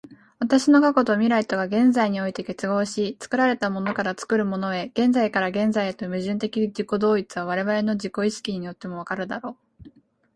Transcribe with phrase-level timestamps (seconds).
[0.39, 9.89] 私の過去と未来とが現在において結合し、作られたものから作るものへ、現在から現在へという矛盾的自己同一は、我々の自己意識によっても分かるであろう。